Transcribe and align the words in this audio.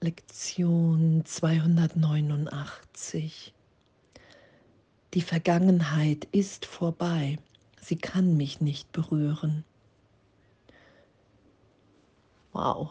Lektion 0.00 1.22
289. 1.24 3.54
Die 5.14 5.22
Vergangenheit 5.22 6.26
ist 6.32 6.66
vorbei, 6.66 7.38
sie 7.80 7.96
kann 7.96 8.36
mich 8.36 8.60
nicht 8.60 8.92
berühren. 8.92 9.64
Wow. 12.52 12.90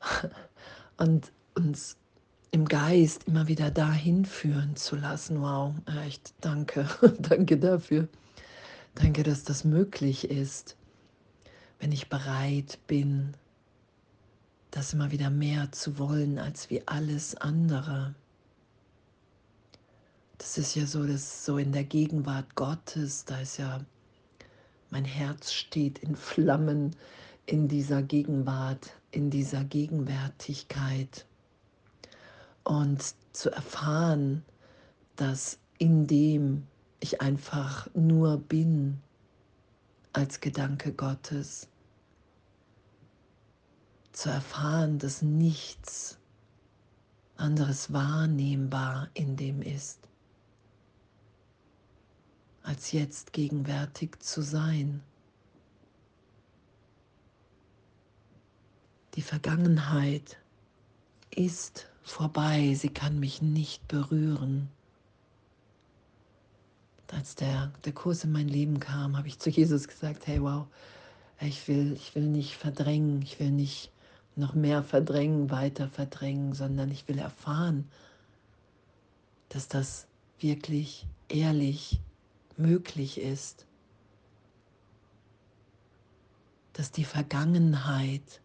Und 0.98 1.32
uns 1.54 1.96
im 2.50 2.66
Geist 2.66 3.24
immer 3.24 3.48
wieder 3.48 3.70
dahin 3.70 4.26
führen 4.26 4.76
zu 4.76 4.96
lassen. 4.96 5.40
Wow, 5.40 5.72
echt, 6.04 6.34
danke, 6.42 6.86
danke 7.18 7.56
dafür. 7.56 8.08
Danke, 8.94 9.22
dass 9.22 9.44
das 9.44 9.64
möglich 9.64 10.28
ist, 10.28 10.76
wenn 11.78 11.92
ich 11.92 12.10
bereit 12.10 12.78
bin, 12.86 13.34
das 14.70 14.92
immer 14.92 15.10
wieder 15.10 15.30
mehr 15.30 15.72
zu 15.72 15.98
wollen 15.98 16.38
als 16.38 16.70
wie 16.70 16.86
alles 16.86 17.34
andere. 17.36 18.14
Das 20.38 20.56
ist 20.56 20.74
ja 20.74 20.86
so, 20.86 21.06
dass 21.06 21.44
so 21.44 21.58
in 21.58 21.72
der 21.72 21.84
Gegenwart 21.84 22.54
Gottes, 22.54 23.24
da 23.24 23.40
ist 23.40 23.58
ja, 23.58 23.80
mein 24.90 25.04
Herz 25.04 25.52
steht 25.52 25.98
in 25.98 26.16
Flammen 26.16 26.96
in 27.46 27.68
dieser 27.68 28.02
Gegenwart, 28.02 28.92
in 29.10 29.30
dieser 29.30 29.64
Gegenwärtigkeit. 29.64 31.26
Und 32.64 33.14
zu 33.32 33.50
erfahren, 33.50 34.44
dass 35.16 35.58
in 35.78 36.06
dem 36.06 36.66
ich 37.00 37.20
einfach 37.20 37.88
nur 37.94 38.38
bin 38.38 39.00
als 40.12 40.40
Gedanke 40.40 40.92
Gottes, 40.92 41.68
zu 44.20 44.28
erfahren, 44.28 44.98
dass 44.98 45.22
nichts 45.22 46.18
anderes 47.36 47.90
wahrnehmbar 47.90 49.08
in 49.14 49.34
dem 49.36 49.62
ist, 49.62 49.98
als 52.62 52.92
jetzt 52.92 53.32
gegenwärtig 53.32 54.20
zu 54.20 54.42
sein. 54.42 55.02
Die 59.14 59.22
Vergangenheit 59.22 60.36
ist 61.30 61.88
vorbei, 62.02 62.74
sie 62.74 62.90
kann 62.90 63.18
mich 63.18 63.40
nicht 63.40 63.88
berühren. 63.88 64.68
Als 67.10 67.36
der, 67.36 67.72
der 67.86 67.94
Kurs 67.94 68.24
in 68.24 68.32
mein 68.32 68.48
Leben 68.48 68.80
kam, 68.80 69.16
habe 69.16 69.28
ich 69.28 69.38
zu 69.38 69.48
Jesus 69.48 69.88
gesagt, 69.88 70.26
hey 70.26 70.42
wow, 70.42 70.66
ich 71.40 71.66
will, 71.68 71.94
ich 71.94 72.14
will 72.14 72.26
nicht 72.26 72.56
verdrängen, 72.56 73.22
ich 73.22 73.40
will 73.40 73.50
nicht 73.50 73.90
noch 74.36 74.54
mehr 74.54 74.82
verdrängen, 74.82 75.50
weiter 75.50 75.88
verdrängen, 75.88 76.54
sondern 76.54 76.90
ich 76.90 77.08
will 77.08 77.18
erfahren, 77.18 77.88
dass 79.48 79.68
das 79.68 80.06
wirklich 80.38 81.06
ehrlich 81.28 82.00
möglich 82.56 83.20
ist, 83.20 83.66
dass 86.72 86.90
die 86.92 87.04
Vergangenheit 87.04 88.40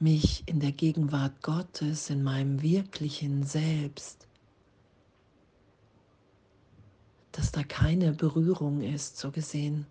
mich 0.00 0.44
in 0.46 0.60
der 0.60 0.72
Gegenwart 0.72 1.42
Gottes, 1.42 2.10
in 2.10 2.22
meinem 2.22 2.62
wirklichen 2.62 3.42
Selbst, 3.44 4.26
dass 7.32 7.52
da 7.52 7.62
keine 7.62 8.12
Berührung 8.12 8.82
ist, 8.82 9.18
so 9.18 9.30
gesehen. 9.30 9.86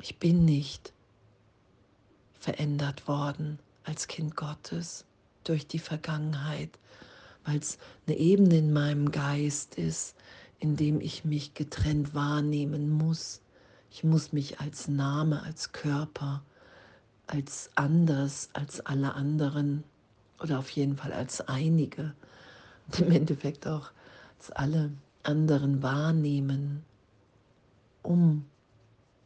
Ich 0.00 0.18
bin 0.18 0.44
nicht 0.44 0.92
verändert 2.46 3.08
worden 3.08 3.58
als 3.82 4.06
Kind 4.06 4.36
Gottes 4.36 5.04
durch 5.42 5.66
die 5.66 5.80
Vergangenheit, 5.80 6.78
weil 7.44 7.58
es 7.58 7.76
eine 8.06 8.16
Ebene 8.16 8.58
in 8.58 8.72
meinem 8.72 9.10
Geist 9.10 9.74
ist, 9.74 10.14
in 10.60 10.76
dem 10.76 11.00
ich 11.00 11.24
mich 11.24 11.54
getrennt 11.54 12.14
wahrnehmen 12.14 12.88
muss. 12.88 13.40
Ich 13.90 14.04
muss 14.04 14.32
mich 14.32 14.60
als 14.60 14.86
Name, 14.86 15.42
als 15.42 15.72
Körper, 15.72 16.44
als 17.26 17.68
anders 17.74 18.48
als 18.52 18.78
alle 18.86 19.14
anderen 19.14 19.82
oder 20.40 20.60
auf 20.60 20.70
jeden 20.70 20.96
Fall 20.96 21.12
als 21.12 21.40
einige 21.48 22.14
im 22.96 23.10
Endeffekt 23.10 23.66
auch 23.66 23.90
als 24.38 24.52
alle 24.52 24.92
anderen 25.24 25.82
wahrnehmen, 25.82 26.84
um 28.04 28.44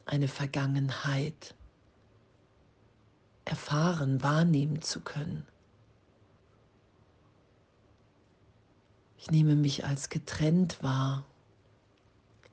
eine 0.06 0.28
Vergangenheit 0.28 1.54
erfahren, 3.50 4.22
wahrnehmen 4.22 4.80
zu 4.80 5.00
können. 5.00 5.44
Ich 9.18 9.30
nehme 9.30 9.56
mich 9.56 9.84
als 9.84 10.08
getrennt 10.08 10.82
wahr 10.82 11.26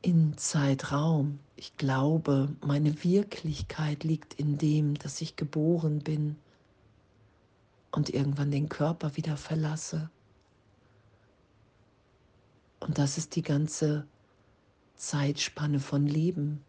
in 0.02 0.38
Zeitraum. 0.38 1.40
Ich 1.56 1.78
glaube, 1.78 2.50
meine 2.66 3.04
Wirklichkeit 3.04 4.04
liegt 4.04 4.34
in 4.34 4.58
dem, 4.58 4.96
dass 4.96 5.22
ich 5.22 5.36
geboren 5.36 6.00
bin 6.00 6.36
und 7.92 8.10
irgendwann 8.10 8.52
den 8.52 8.68
Körper 8.68 9.16
wieder 9.16 9.38
verlasse. 9.38 10.10
Und 12.80 12.98
das 12.98 13.18
ist 13.18 13.36
die 13.36 13.44
ganze 13.44 14.06
Zeitspanne 14.96 15.80
von 15.80 16.06
Leben. 16.06 16.64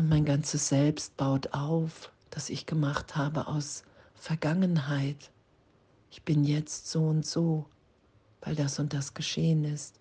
Und 0.00 0.08
mein 0.08 0.24
ganzes 0.24 0.68
Selbst 0.68 1.14
baut 1.18 1.52
auf, 1.52 2.10
das 2.30 2.48
ich 2.48 2.64
gemacht 2.64 3.16
habe 3.16 3.48
aus 3.48 3.82
Vergangenheit. 4.14 5.30
Ich 6.10 6.22
bin 6.22 6.42
jetzt 6.42 6.90
so 6.90 7.02
und 7.02 7.26
so, 7.26 7.66
weil 8.40 8.54
das 8.54 8.78
und 8.78 8.94
das 8.94 9.12
geschehen 9.12 9.62
ist. 9.62 10.00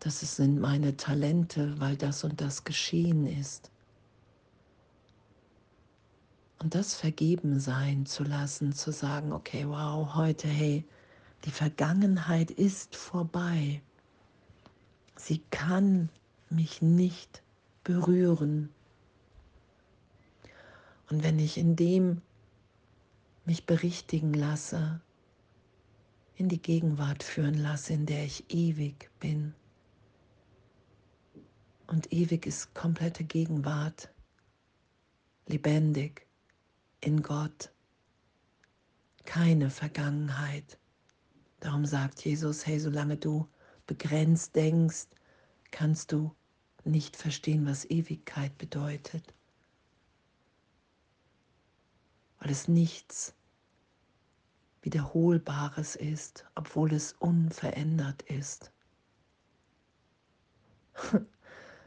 Das 0.00 0.18
sind 0.18 0.58
meine 0.58 0.96
Talente, 0.96 1.78
weil 1.78 1.96
das 1.96 2.24
und 2.24 2.40
das 2.40 2.64
geschehen 2.64 3.24
ist. 3.24 3.70
Und 6.58 6.74
das 6.74 6.96
vergeben 6.96 7.60
sein 7.60 8.04
zu 8.04 8.24
lassen, 8.24 8.72
zu 8.72 8.90
sagen, 8.90 9.32
okay, 9.32 9.64
wow, 9.68 10.12
heute, 10.16 10.48
hey, 10.48 10.84
die 11.44 11.52
Vergangenheit 11.52 12.50
ist 12.50 12.96
vorbei. 12.96 13.80
Sie 15.14 15.40
kann 15.52 16.08
mich 16.50 16.82
nicht 16.82 17.42
berühren. 17.84 18.70
Und 21.10 21.22
wenn 21.22 21.38
ich 21.38 21.58
in 21.58 21.76
dem 21.76 22.22
mich 23.44 23.66
berichtigen 23.66 24.34
lasse, 24.34 25.00
in 26.36 26.48
die 26.48 26.62
Gegenwart 26.62 27.22
führen 27.22 27.54
lasse, 27.54 27.92
in 27.92 28.06
der 28.06 28.24
ich 28.24 28.44
ewig 28.52 29.10
bin. 29.20 29.54
Und 31.86 32.12
ewig 32.12 32.46
ist 32.46 32.74
komplette 32.74 33.24
Gegenwart, 33.24 34.12
lebendig 35.46 36.26
in 37.00 37.22
Gott, 37.22 37.72
keine 39.24 39.70
Vergangenheit. 39.70 40.78
Darum 41.60 41.84
sagt 41.84 42.24
Jesus, 42.24 42.66
hey, 42.66 42.80
solange 42.80 43.16
du 43.16 43.46
begrenzt 43.86 44.56
denkst, 44.56 45.08
kannst 45.70 46.12
du 46.12 46.34
nicht 46.84 47.16
verstehen, 47.16 47.66
was 47.66 47.84
Ewigkeit 47.84 48.56
bedeutet, 48.58 49.34
weil 52.38 52.50
es 52.50 52.68
nichts 52.68 53.34
Wiederholbares 54.82 55.94
ist, 55.94 56.44
obwohl 56.56 56.92
es 56.92 57.12
unverändert 57.14 58.22
ist. 58.22 58.72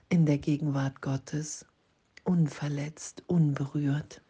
In 0.09 0.25
der 0.25 0.37
Gegenwart 0.37 1.01
Gottes, 1.01 1.65
unverletzt, 2.23 3.23
unberührt. 3.27 4.21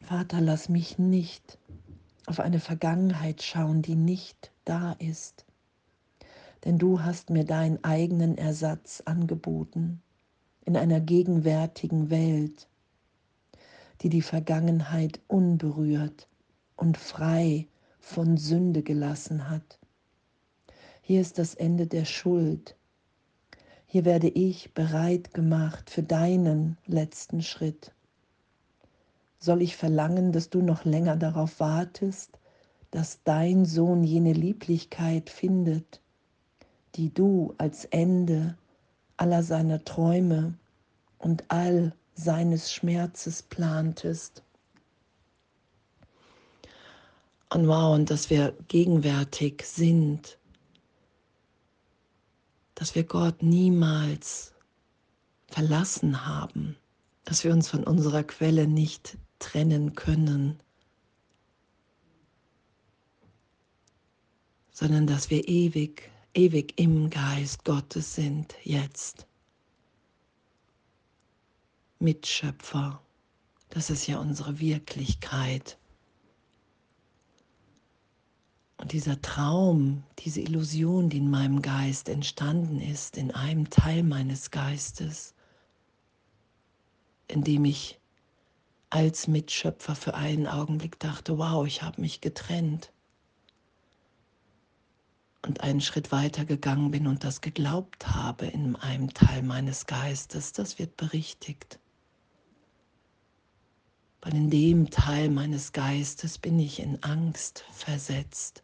Vater, 0.00 0.40
lass 0.40 0.68
mich 0.68 0.98
nicht 0.98 1.58
auf 2.26 2.38
eine 2.38 2.60
Vergangenheit 2.60 3.42
schauen, 3.42 3.82
die 3.82 3.96
nicht 3.96 4.52
da 4.64 4.92
ist 4.92 5.47
denn 6.64 6.78
du 6.78 7.02
hast 7.02 7.30
mir 7.30 7.44
deinen 7.44 7.82
eigenen 7.84 8.36
Ersatz 8.36 9.02
angeboten 9.04 10.02
in 10.64 10.76
einer 10.76 11.00
gegenwärtigen 11.00 12.10
Welt, 12.10 12.68
die 14.02 14.08
die 14.08 14.22
Vergangenheit 14.22 15.20
unberührt 15.26 16.28
und 16.76 16.96
frei 16.96 17.66
von 17.98 18.36
Sünde 18.36 18.82
gelassen 18.82 19.48
hat. 19.50 19.78
Hier 21.02 21.20
ist 21.20 21.38
das 21.38 21.54
Ende 21.54 21.86
der 21.86 22.04
Schuld. 22.04 22.76
Hier 23.86 24.04
werde 24.04 24.28
ich 24.28 24.74
bereit 24.74 25.32
gemacht 25.32 25.88
für 25.88 26.02
deinen 26.02 26.76
letzten 26.86 27.42
Schritt. 27.42 27.92
Soll 29.38 29.62
ich 29.62 29.76
verlangen, 29.76 30.32
dass 30.32 30.50
du 30.50 30.60
noch 30.60 30.84
länger 30.84 31.16
darauf 31.16 31.60
wartest, 31.60 32.38
dass 32.90 33.22
dein 33.24 33.64
Sohn 33.64 34.04
jene 34.04 34.32
Lieblichkeit 34.32 35.30
findet, 35.30 36.02
die 36.98 37.14
du 37.14 37.54
als 37.58 37.84
Ende 37.86 38.58
aller 39.16 39.44
seiner 39.44 39.84
Träume 39.84 40.54
und 41.18 41.44
all 41.48 41.94
seines 42.14 42.72
Schmerzes 42.72 43.40
plantest. 43.40 44.42
Und 47.50 47.68
wow, 47.68 47.94
und 47.94 48.10
dass 48.10 48.30
wir 48.30 48.52
gegenwärtig 48.66 49.62
sind, 49.64 50.38
dass 52.74 52.96
wir 52.96 53.04
Gott 53.04 53.42
niemals 53.42 54.52
verlassen 55.46 56.26
haben, 56.26 56.76
dass 57.24 57.44
wir 57.44 57.52
uns 57.52 57.68
von 57.68 57.84
unserer 57.84 58.24
Quelle 58.24 58.66
nicht 58.66 59.16
trennen 59.38 59.94
können, 59.94 60.58
sondern 64.72 65.06
dass 65.06 65.30
wir 65.30 65.48
ewig, 65.48 66.10
ewig 66.38 66.74
im 66.78 67.10
Geist 67.10 67.64
Gottes 67.64 68.14
sind, 68.14 68.54
jetzt. 68.62 69.26
Mitschöpfer, 71.98 73.02
das 73.70 73.90
ist 73.90 74.06
ja 74.06 74.20
unsere 74.20 74.60
Wirklichkeit. 74.60 75.78
Und 78.76 78.92
dieser 78.92 79.20
Traum, 79.20 80.04
diese 80.20 80.40
Illusion, 80.40 81.08
die 81.08 81.18
in 81.18 81.28
meinem 81.28 81.60
Geist 81.60 82.08
entstanden 82.08 82.80
ist, 82.80 83.16
in 83.16 83.32
einem 83.32 83.68
Teil 83.68 84.04
meines 84.04 84.52
Geistes, 84.52 85.34
in 87.26 87.42
dem 87.42 87.64
ich 87.64 87.98
als 88.90 89.26
Mitschöpfer 89.26 89.96
für 89.96 90.14
einen 90.14 90.46
Augenblick 90.46 91.00
dachte, 91.00 91.36
wow, 91.36 91.66
ich 91.66 91.82
habe 91.82 92.00
mich 92.00 92.20
getrennt 92.20 92.92
und 95.48 95.62
einen 95.62 95.80
Schritt 95.80 96.12
weiter 96.12 96.44
gegangen 96.44 96.90
bin 96.90 97.06
und 97.06 97.24
das 97.24 97.40
geglaubt 97.40 98.08
habe 98.08 98.46
in 98.46 98.76
einem 98.76 99.14
Teil 99.14 99.42
meines 99.42 99.86
Geistes, 99.86 100.52
das 100.52 100.78
wird 100.78 100.98
berichtigt. 100.98 101.80
Weil 104.20 104.34
in 104.34 104.50
dem 104.50 104.90
Teil 104.90 105.30
meines 105.30 105.72
Geistes 105.72 106.38
bin 106.38 106.58
ich 106.58 106.80
in 106.80 107.02
Angst 107.02 107.64
versetzt. 107.72 108.62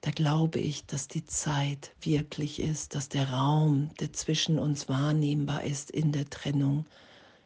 Da 0.00 0.10
glaube 0.10 0.58
ich, 0.58 0.86
dass 0.86 1.06
die 1.06 1.24
Zeit 1.24 1.94
wirklich 2.00 2.60
ist, 2.60 2.96
dass 2.96 3.08
der 3.08 3.30
Raum, 3.30 3.90
der 4.00 4.12
zwischen 4.12 4.58
uns 4.58 4.88
wahrnehmbar 4.88 5.62
ist 5.62 5.90
in 5.90 6.10
der 6.10 6.28
Trennung, 6.28 6.86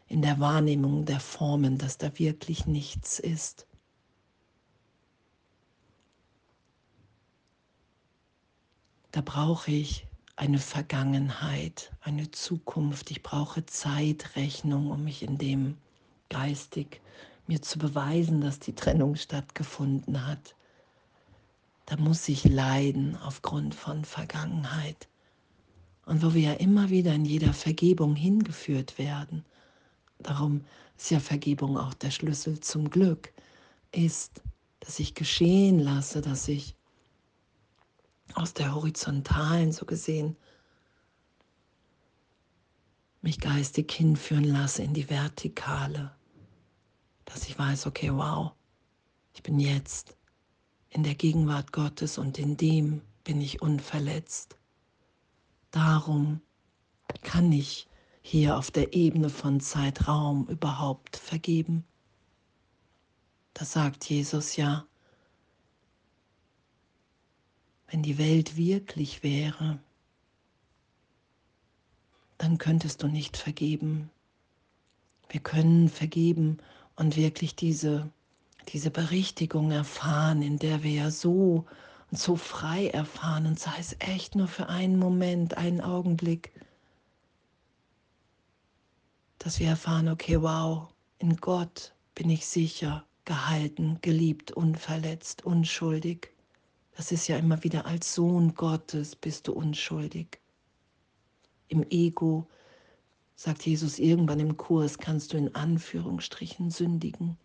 in 0.09 0.23
der 0.23 0.41
Wahrnehmung 0.41 1.05
der 1.05 1.21
Formen, 1.21 1.77
dass 1.77 1.99
da 1.99 2.19
wirklich 2.19 2.67
nichts 2.67 3.19
ist. 3.19 3.67
Da 9.13 9.23
brauche 9.23 9.73
ich 9.73 10.07
eine 10.37 10.59
Vergangenheit, 10.59 11.93
eine 12.01 12.31
Zukunft. 12.31 13.11
Ich 13.11 13.23
brauche 13.23 13.67
Zeitrechnung, 13.67 14.91
um 14.91 15.05
mich 15.05 15.23
in 15.23 15.37
dem 15.37 15.77
geistig 16.29 17.01
mir 17.47 17.61
zu 17.61 17.79
beweisen, 17.79 18.41
dass 18.41 18.61
die 18.61 18.75
Trennung 18.75 19.17
stattgefunden 19.17 20.27
hat. 20.27 20.55
Da 21.87 21.97
muss 21.97 22.29
ich 22.29 22.45
leiden 22.45 23.17
aufgrund 23.17 23.75
von 23.75 24.05
Vergangenheit. 24.05 25.09
Und 26.07 26.23
wo 26.23 26.33
wir 26.35 26.43
ja 26.43 26.53
immer 26.53 26.91
wieder 26.91 27.13
in 27.13 27.25
jeder 27.25 27.53
Vergebung 27.53 28.15
hingeführt 28.15 28.97
werden, 28.97 29.45
darum 30.21 30.65
ist 30.97 31.11
ja 31.11 31.19
Vergebung 31.19 31.77
auch 31.77 31.95
der 31.95 32.13
Schlüssel 32.13 32.61
zum 32.61 32.91
Glück, 32.91 33.33
ist, 33.91 34.41
dass 34.79 35.01
ich 35.01 35.15
geschehen 35.15 35.81
lasse, 35.81 36.21
dass 36.21 36.47
ich 36.47 36.77
aus 38.37 38.55
der 38.55 38.75
horizontalen 38.75 39.73
so 39.73 39.87
gesehen 39.87 40.37
mich 43.23 43.39
geistig 43.39 43.93
hinführen 43.93 44.45
lasse 44.45 44.83
in 44.83 44.95
die 44.95 45.11
vertikale, 45.11 46.15
dass 47.27 47.49
ich 47.49 47.59
weiß, 47.59 47.87
okay, 47.87 48.11
wow, 48.13 48.53
ich 49.35 49.43
bin 49.43 49.59
jetzt 49.59 50.17
in 50.89 51.03
der 51.03 51.15
Gegenwart 51.15 51.73
Gottes 51.73 52.19
und 52.19 52.39
in 52.39 52.57
dem 52.57 53.03
bin 53.25 53.41
ich 53.41 53.63
unverletzt. 53.63 54.57
Darum 55.71 56.41
kann 57.23 57.53
ich 57.53 57.89
hier 58.23 58.57
auf 58.57 58.71
der 58.71 58.95
Ebene 58.95 59.31
von 59.31 59.61
Zeitraum 59.61 60.47
überhaupt 60.49 61.17
vergeben. 61.17 61.85
Das 63.55 63.73
sagt 63.73 64.09
Jesus 64.09 64.57
ja. 64.57 64.87
Wenn 67.91 68.03
die 68.05 68.19
Welt 68.19 68.57
wirklich 68.57 69.25
wäre, 69.25 69.81
dann 72.39 72.57
könntest 72.57 73.03
du 73.03 73.09
nicht 73.09 73.37
vergeben. 73.37 74.11
Wir 75.29 75.41
können 75.41 75.89
vergeben 75.89 76.59
und 76.95 77.17
wirklich 77.17 77.57
diese, 77.57 78.09
diese 78.69 78.91
Berichtigung 78.91 79.73
erfahren, 79.73 80.41
in 80.41 80.59
der 80.59 80.85
wir 80.85 80.93
ja 80.93 81.11
so 81.11 81.67
und 82.13 82.19
so 82.19 82.37
frei 82.37 82.89
erfahren, 82.89 83.47
und 83.47 83.59
sei 83.59 83.77
es 83.79 83.97
echt 83.99 84.37
nur 84.37 84.49
für 84.49 84.69
einen 84.69 84.99
Moment, 84.99 85.57
einen 85.57 85.81
Augenblick, 85.81 86.53
dass 89.39 89.59
wir 89.59 89.69
erfahren, 89.69 90.09
okay, 90.09 90.41
wow, 90.41 90.89
in 91.19 91.37
Gott 91.37 91.93
bin 92.15 92.31
ich 92.31 92.47
sicher, 92.47 93.05
gehalten, 93.25 93.99
geliebt, 94.01 94.53
unverletzt, 94.53 95.45
unschuldig. 95.45 96.33
Das 96.97 97.13
ist 97.13 97.29
ja 97.29 97.37
immer 97.39 97.63
wieder 97.65 97.87
als 97.87 98.15
Sohn 98.15 98.55
Gottes 98.55 99.17
bist 99.17 99.49
du 99.49 99.53
unschuldig. 99.53 100.41
Im 101.69 101.85
Ego, 101.91 102.49
sagt 103.37 103.65
Jesus 103.65 103.99
irgendwann 103.99 104.41
im 104.41 104.57
Kurs, 104.57 104.99
kannst 104.99 105.33
du 105.33 105.39
in 105.39 105.55
Anführungsstrichen 105.55 106.71
sündigen. 106.71 107.39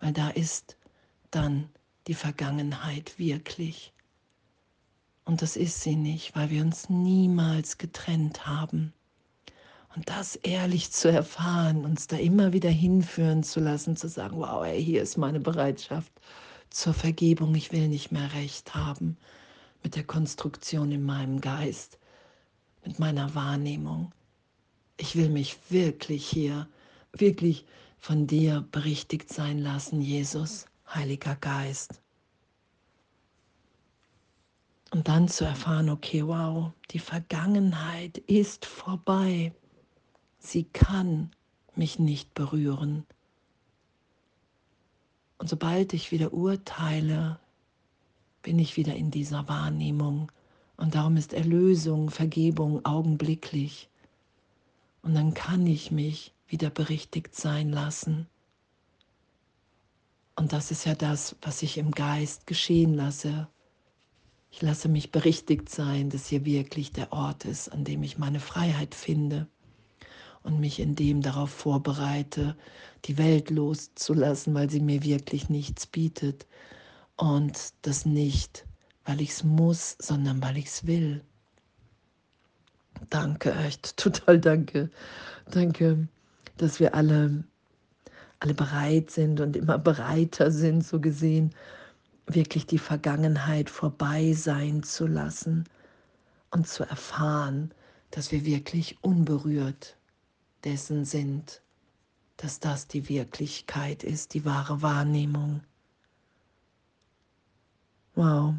Weil 0.00 0.12
da 0.12 0.28
ist 0.28 0.76
dann 1.30 1.70
die 2.06 2.14
Vergangenheit 2.14 3.18
wirklich. 3.18 3.92
Und 5.24 5.42
das 5.42 5.56
ist 5.56 5.80
sie 5.80 5.96
nicht, 5.96 6.36
weil 6.36 6.50
wir 6.50 6.62
uns 6.62 6.90
niemals 6.90 7.78
getrennt 7.78 8.46
haben. 8.46 8.92
Und 9.94 10.10
das 10.10 10.36
ehrlich 10.36 10.92
zu 10.92 11.10
erfahren, 11.10 11.86
uns 11.86 12.06
da 12.06 12.16
immer 12.16 12.52
wieder 12.52 12.68
hinführen 12.68 13.42
zu 13.42 13.60
lassen, 13.60 13.96
zu 13.96 14.08
sagen, 14.08 14.36
wow, 14.36 14.62
ey, 14.62 14.84
hier 14.84 15.02
ist 15.02 15.16
meine 15.16 15.40
Bereitschaft 15.40 16.12
zur 16.70 16.94
Vergebung. 16.94 17.54
Ich 17.54 17.72
will 17.72 17.88
nicht 17.88 18.12
mehr 18.12 18.32
recht 18.34 18.74
haben 18.74 19.16
mit 19.82 19.96
der 19.96 20.04
Konstruktion 20.04 20.90
in 20.92 21.04
meinem 21.04 21.40
Geist, 21.40 21.98
mit 22.84 22.98
meiner 22.98 23.34
Wahrnehmung. 23.34 24.12
Ich 24.96 25.16
will 25.16 25.28
mich 25.28 25.58
wirklich 25.68 26.26
hier, 26.26 26.68
wirklich 27.12 27.64
von 27.98 28.26
dir 28.26 28.66
berichtigt 28.72 29.32
sein 29.32 29.58
lassen, 29.58 30.00
Jesus, 30.00 30.66
Heiliger 30.92 31.36
Geist. 31.36 32.00
Und 34.90 35.08
dann 35.08 35.28
zu 35.28 35.44
erfahren, 35.44 35.90
okay, 35.90 36.26
wow, 36.26 36.72
die 36.90 37.00
Vergangenheit 37.00 38.18
ist 38.18 38.64
vorbei. 38.64 39.52
Sie 40.38 40.64
kann 40.64 41.30
mich 41.74 41.98
nicht 41.98 42.34
berühren. 42.34 43.04
Und 45.46 45.50
sobald 45.50 45.92
ich 45.92 46.10
wieder 46.10 46.32
urteile, 46.32 47.38
bin 48.42 48.58
ich 48.58 48.76
wieder 48.76 48.96
in 48.96 49.12
dieser 49.12 49.46
Wahrnehmung. 49.46 50.32
Und 50.76 50.96
darum 50.96 51.16
ist 51.16 51.32
Erlösung, 51.32 52.10
Vergebung 52.10 52.84
augenblicklich. 52.84 53.88
Und 55.02 55.14
dann 55.14 55.34
kann 55.34 55.64
ich 55.64 55.92
mich 55.92 56.34
wieder 56.48 56.68
berichtigt 56.68 57.36
sein 57.36 57.70
lassen. 57.70 58.26
Und 60.34 60.52
das 60.52 60.72
ist 60.72 60.84
ja 60.84 60.96
das, 60.96 61.36
was 61.42 61.62
ich 61.62 61.78
im 61.78 61.92
Geist 61.92 62.48
geschehen 62.48 62.94
lasse. 62.94 63.46
Ich 64.50 64.62
lasse 64.62 64.88
mich 64.88 65.12
berichtigt 65.12 65.68
sein, 65.68 66.10
dass 66.10 66.26
hier 66.26 66.44
wirklich 66.44 66.90
der 66.90 67.12
Ort 67.12 67.44
ist, 67.44 67.68
an 67.68 67.84
dem 67.84 68.02
ich 68.02 68.18
meine 68.18 68.40
Freiheit 68.40 68.96
finde 68.96 69.46
und 70.46 70.60
mich 70.60 70.78
in 70.78 70.94
dem 70.94 71.22
darauf 71.22 71.50
vorbereite, 71.50 72.56
die 73.04 73.18
Welt 73.18 73.50
loszulassen, 73.50 74.54
weil 74.54 74.70
sie 74.70 74.80
mir 74.80 75.02
wirklich 75.02 75.48
nichts 75.48 75.86
bietet. 75.86 76.46
Und 77.16 77.74
das 77.82 78.06
nicht, 78.06 78.64
weil 79.04 79.20
ich 79.20 79.30
es 79.30 79.44
muss, 79.44 79.96
sondern 79.98 80.40
weil 80.42 80.56
ich 80.56 80.66
es 80.66 80.86
will. 80.86 81.22
Danke, 83.10 83.52
echt, 83.54 83.96
total 83.96 84.40
danke. 84.40 84.88
Danke, 85.50 86.06
dass 86.58 86.78
wir 86.78 86.94
alle, 86.94 87.42
alle 88.38 88.54
bereit 88.54 89.10
sind 89.10 89.40
und 89.40 89.56
immer 89.56 89.78
bereiter 89.78 90.52
sind, 90.52 90.86
so 90.86 91.00
gesehen, 91.00 91.54
wirklich 92.28 92.66
die 92.66 92.78
Vergangenheit 92.78 93.68
vorbei 93.68 94.32
sein 94.32 94.82
zu 94.84 95.06
lassen 95.06 95.64
und 96.50 96.68
zu 96.68 96.84
erfahren, 96.84 97.72
dass 98.12 98.30
wir 98.30 98.44
wirklich 98.44 98.98
unberührt 99.02 99.96
dessen 100.66 101.04
sind, 101.04 101.62
dass 102.36 102.60
das 102.60 102.88
die 102.88 103.08
Wirklichkeit 103.08 104.02
ist, 104.02 104.34
die 104.34 104.44
wahre 104.44 104.82
Wahrnehmung. 104.82 105.62
Wow. 108.16 108.56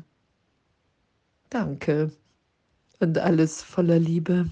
Danke 1.49 2.11
und 2.99 3.17
alles 3.17 3.61
voller 3.61 3.99
Liebe. 3.99 4.49